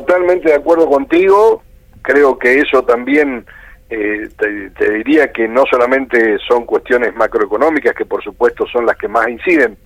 [0.00, 1.62] totalmente de acuerdo contigo.
[2.02, 3.46] Creo que eso también
[3.88, 9.08] eh, te, diría que no solamente son cuestiones macroeconómicas, que por supuesto son las que
[9.08, 9.76] más inciden.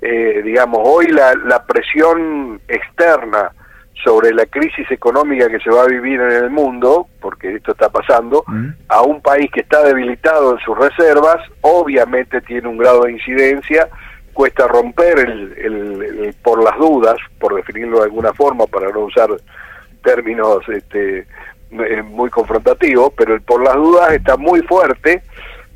[0.00, 3.52] Eh, digamos, hoy la, la presión externa
[4.02, 7.90] sobre la crisis económica que se va a vivir en el mundo, porque esto está
[7.90, 8.68] pasando, mm.
[8.88, 13.88] a un país que está debilitado en sus reservas, obviamente tiene un grado de incidencia,
[14.40, 19.28] cuesta romper el, por las dudas, por definirlo de alguna forma, para no usar
[20.02, 21.26] términos este,
[21.72, 25.20] eh, muy confrontativos, pero el por las dudas está muy fuerte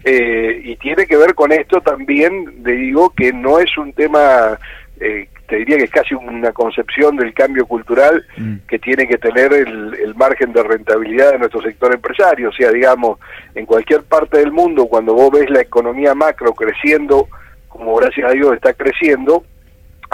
[0.03, 4.59] eh, y tiene que ver con esto también, le digo, que no es un tema
[4.99, 8.55] eh, te diría que es casi una concepción del cambio cultural mm.
[8.67, 12.49] que tiene que tener el, margen de rentabilidad de nuestro sector empresario.
[12.49, 13.19] O sea, digamos,
[13.55, 17.29] en cualquier parte del mundo, cuando vos ves la economía macro creciendo,
[17.75, 19.45] como gracias a Dios está creciendo,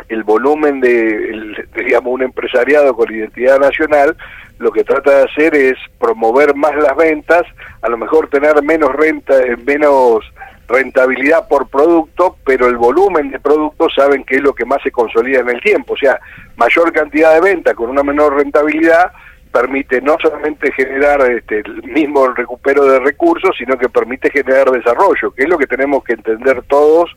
[0.09, 4.17] el volumen de, digamos, un empresariado con identidad nacional,
[4.59, 7.43] lo que trata de hacer es promover más las ventas,
[7.83, 10.25] a lo mejor tener menos renta, menos
[10.69, 14.91] rentabilidad por producto, pero el volumen de productos saben que es lo que más se
[14.91, 15.95] consolida en el tiempo.
[15.95, 16.19] O sea,
[16.57, 19.13] mayor cantidad de venta con una menor rentabilidad
[19.53, 25.33] permite no solamente generar este, el mismo recupero de recursos, sino que permite generar desarrollo,
[25.33, 27.11] que es lo que tenemos que entender todos,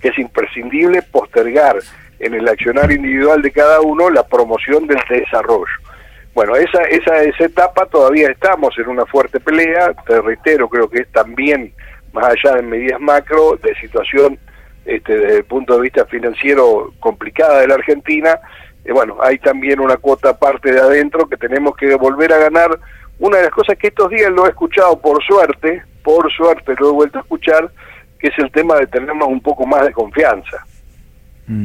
[0.00, 1.76] que es imprescindible postergar
[2.18, 5.72] en el accionar individual de cada uno la promoción del desarrollo.
[6.34, 11.02] Bueno, esa, esa, esa etapa todavía estamos en una fuerte pelea, te reitero, creo que
[11.02, 11.72] es también
[12.12, 14.38] más allá de medidas macro, de situación
[14.84, 18.38] este, desde el punto de vista financiero complicada de la Argentina,
[18.86, 22.78] eh, bueno, hay también una cuota parte de adentro que tenemos que volver a ganar.
[23.18, 26.90] Una de las cosas que estos días lo he escuchado por suerte, por suerte lo
[26.90, 27.70] he vuelto a escuchar,
[28.18, 30.64] que es el tema de tenernos un poco más de confianza.
[31.48, 31.64] Mm.